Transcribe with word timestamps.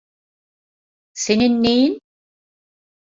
Senin 1.13 1.63
neyin? 1.63 1.99